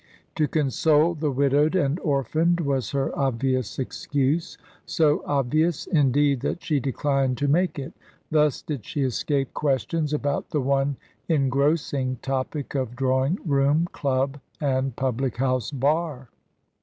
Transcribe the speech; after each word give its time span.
To 0.33 0.47
console 0.47 1.13
the 1.13 1.29
widowed 1.29 1.75
and 1.75 1.99
orphaned 1.99 2.59
was 2.61 2.89
her 2.89 3.15
obvious 3.15 3.77
excuse, 3.77 4.57
so 4.83 5.21
obvious, 5.27 5.85
indeed, 5.85 6.39
that 6.41 6.63
she 6.63 6.79
declined 6.79 7.37
to 7.37 7.47
make 7.47 7.77
it. 7.77 7.93
Thus 8.31 8.63
did 8.63 8.83
she 8.83 9.03
escape 9.03 9.53
questions 9.53 10.11
about 10.11 10.49
the 10.49 10.59
one 10.61 10.95
engrossing 11.29 12.15
topic 12.23 12.73
of 12.73 12.95
drawing 12.95 13.37
room, 13.45 13.89
club, 13.91 14.39
and 14.59 14.95
public 14.95 15.37
house 15.37 15.69
bar. 15.69 16.29